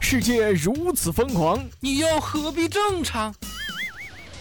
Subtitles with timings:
[0.00, 3.34] 世界如此疯狂，你又何必正常？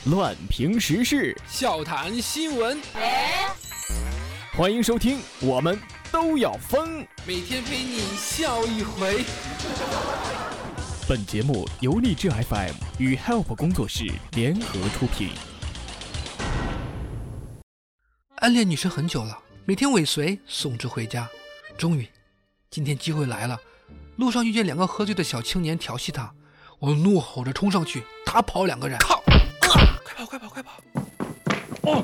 [0.06, 2.82] 乱评时事，笑谈新闻，
[4.54, 5.80] 欢迎收听，我们
[6.12, 7.06] 都要疯。
[7.28, 9.24] 每天陪你笑一回。
[11.08, 15.30] 本节目由荔枝 FM 与 Help 工作室联合出品。
[18.38, 21.28] 暗恋女生很久了，每天尾随送之回家。
[21.78, 22.08] 终于，
[22.72, 23.60] 今天机会来了。
[24.18, 26.32] 路上遇见两个喝醉的小青年调戏他，
[26.78, 28.98] 我怒吼着冲上去打跑两个人。
[29.00, 29.24] 靠！
[30.04, 30.82] 快跑快跑快跑！
[31.84, 32.04] 哦，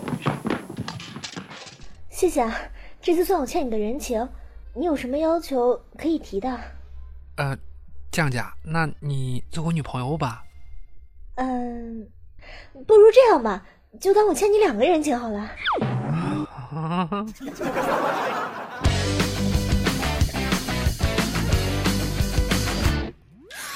[2.10, 2.58] 谢谢啊，
[3.02, 4.28] 这次算我欠你的人情。
[4.74, 6.60] 你有什么要求可以提的？
[7.36, 7.56] 呃，
[8.12, 10.44] 酱酱，那你做我女朋友吧？
[11.36, 12.08] 嗯，
[12.88, 13.64] 不如这样吧。
[14.00, 15.52] 就当我欠你两个人情好了。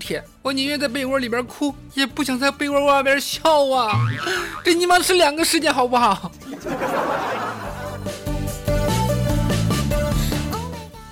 [0.00, 4.00] 天，我宁愿在被窝里边哭，也不想在被窝外边笑啊！
[4.64, 6.32] 这尼玛是两个世界，好不好？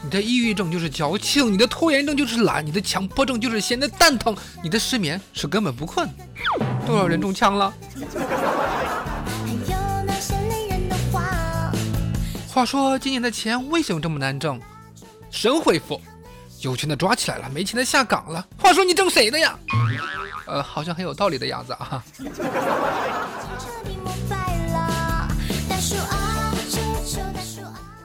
[0.02, 6.08] 你的抑郁症就是矫情，你的拖延症就是懒，你的强迫症就是闲的蛋疼，你的失眠是根本不困。
[6.86, 7.72] 多少人中枪了？
[12.48, 14.58] 话说今年的钱为什么这么难挣？
[15.30, 16.00] 神回复：
[16.60, 18.44] 有钱的抓起来了，没钱的下岗了。
[18.58, 19.58] 话说你挣谁的呀？
[20.46, 22.02] 呃，好像很有道理的样子啊。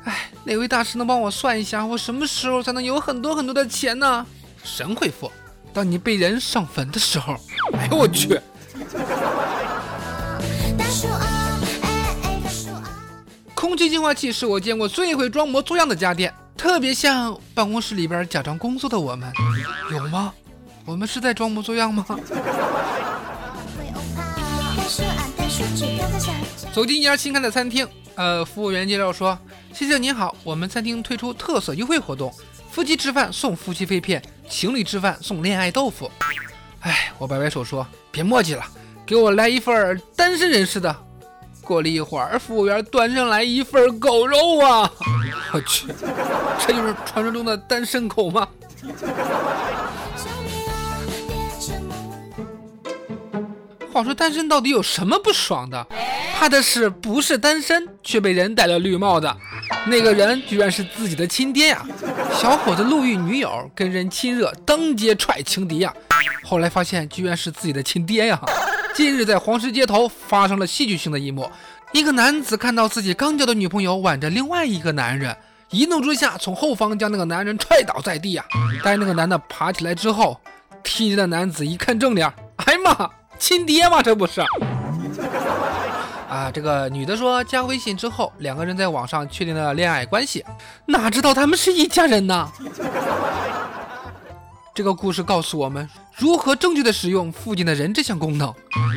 [0.06, 4.26] 哎哪位大师能帮我算一下，我什么时候才能有很多很多的钱呢？
[4.64, 5.32] 神回复：
[5.74, 7.36] 当你被人上坟的时候。
[7.74, 8.40] 哎呦我去！
[13.56, 19.30] 空气净化器是我见过最会装模作样的家电，特别像办公室里边假装工作的我们，
[19.92, 20.34] 有吗？
[20.86, 22.06] 我们是在装模作样吗？
[26.74, 27.86] 走进一家新开的餐厅。
[28.16, 29.38] 呃，服务员介绍说
[29.76, 32.34] ：“先生您好，我们餐厅推出特色优惠活动，
[32.72, 36.10] 夫妻吃饭送夫妻肺片，情侣吃饭送恋爱豆腐。”
[36.80, 38.66] 哎，我摆摆手说：“别墨迹了，
[39.06, 40.96] 给我来一份单身人士的。”
[41.64, 44.92] 过了一会儿，服务员端上来一份狗肉啊！
[45.54, 45.88] 我去，
[46.60, 48.48] 这就是传说中的单身狗吗？
[53.92, 55.88] 话说单身到底有什么不爽的？
[56.36, 59.32] 怕的是不是单身却被人戴了绿帽子？
[59.86, 61.86] 那个人居然是自己的亲爹呀！
[62.34, 65.94] 小伙子路遇女友跟人亲热，当街踹情敌呀！
[66.44, 68.42] 后来发现居然是自己的亲爹呀！
[68.94, 71.50] 近日在黄石街头发生了戏剧性的一幕：
[71.92, 75.36] 一个男子看到自己刚交的女朋友挽着另外一个男人，
[75.72, 78.46] 一怒之下从后方将那个男人踹倒在地啊！
[78.84, 80.40] 待那个男的爬起来之后，
[80.84, 83.10] 踢人的男子一看正脸，哎呀妈！
[83.40, 84.02] 亲爹吗？
[84.02, 84.42] 这不是
[86.30, 86.52] 啊！
[86.54, 90.46] 这个女的说加微信之后，两个人在网上确定了恋爱关系，
[90.86, 92.48] 哪知道他们是一家人呢？
[94.76, 98.52] 这个故事告诉我们如何正确的使用附近的人这项功能。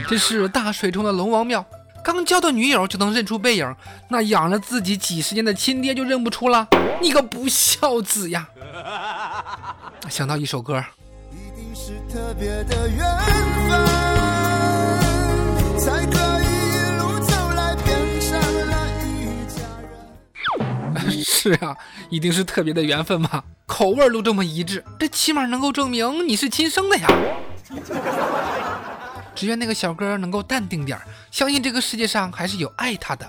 [0.09, 1.62] 这是大水冲的龙王庙，
[2.03, 3.76] 刚交的女友就能认出背影，
[4.09, 6.66] 那养了自己几十年的亲爹就认不出了？
[7.03, 8.48] 你个不孝子呀！
[10.09, 10.82] 想到一首歌。
[11.31, 12.98] 一定是特别的缘
[13.69, 13.86] 分。
[15.78, 16.46] 才可以
[21.47, 21.77] 是啊，
[22.10, 27.07] 一定是特别的缘分嘛，口味都这么一致，这起码能够证明你是亲生的呀。
[29.33, 30.98] 只愿那个小哥能够淡定点
[31.31, 33.25] 相信这个世界上还是有爱他的。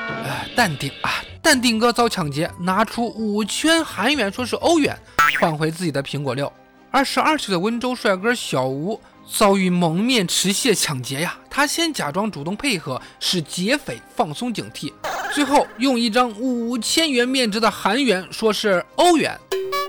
[0.00, 4.94] 呃，淡定啊，淡定哥遭抢劫，拿出五圈韩元，说是欧元，
[5.40, 6.52] 换回自己的苹果六。
[6.90, 9.00] 二十二岁的温州帅哥小吴。
[9.26, 11.34] 遭遇蒙面持械抢劫呀！
[11.48, 14.92] 他先假装主动配合，使劫匪放松警惕，
[15.34, 19.36] 最后用一张五千元面值的韩元说是欧元，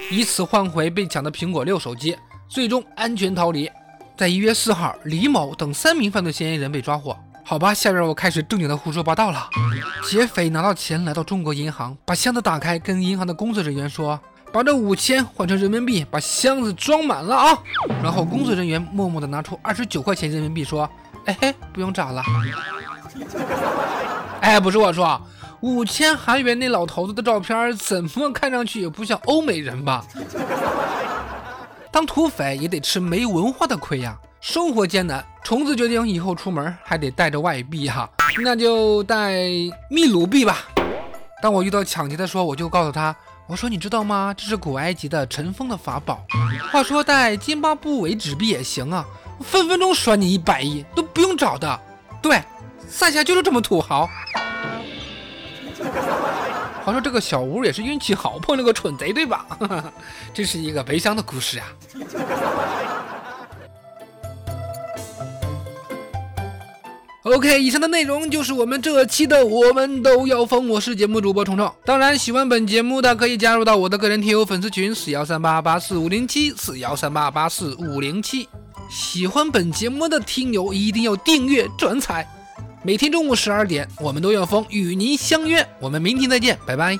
[0.09, 2.17] 以此换回被抢的苹果六手机，
[2.49, 3.69] 最终安全逃离。
[4.17, 7.15] 在一月四号，李某等三名犯罪嫌疑人被抓获。
[7.43, 9.47] 好吧，下边我开始正经的胡说八道了。
[10.09, 14.19] 劫匪拿到钱来到中国银行，把箱子打开，跟银行的工作人员说
[14.51, 17.55] ：“把这五千换成人民币，把箱子装满了啊。”
[18.01, 20.89] 然后工作人员默默的拿出二十九块钱人民币，说
[21.25, 22.23] ：“哎嘿，不用找了。”
[24.41, 25.19] 哎，不是我说，
[25.65, 30.05] 五千韩元那老头子的照片怎么看上去也不像欧美人吧？
[31.91, 34.15] 当土匪也得吃没文化的亏呀。
[34.39, 38.07] 生活艰难，虫子决定以后出门还得带着外币哈，
[38.43, 39.31] 那就带
[39.89, 40.59] 秘鲁币吧。
[41.41, 43.15] 当我遇到抢劫的时候，我就告诉他，
[43.47, 44.31] 我说你知道吗？
[44.37, 46.23] 这是古埃及的尘封的法宝。
[46.71, 49.03] 话说带津巴布韦纸币也行啊，
[49.41, 51.79] 分分钟甩你一百亿都不用找的。
[52.21, 52.39] 对，
[52.87, 54.07] 赛夏就是这么土豪。
[56.85, 59.45] 话说这个小吴也是运气好，碰了个蠢贼，对吧？
[60.33, 61.65] 这是一个悲伤的故事啊。
[67.23, 71.73] OK，以上的内容就是我们这期的《我们都要疯》，我是节目主播虫虫。
[71.83, 78.47] 当然，喜欢本节目的可以加入到我的个人听友粉丝群四幺三八八四五零七四幺三八八四五零七。
[78.91, 82.27] 喜欢本节目的听友一定要订阅转采。
[82.85, 85.67] 每天中午十二点，我们都要疯与您相约。
[85.79, 86.95] 我们明天再见，拜拜。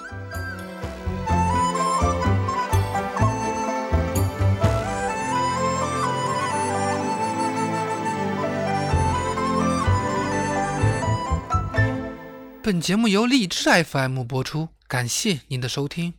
[12.64, 16.16] 本节目由荔枝 FM 播出，感谢您的收听。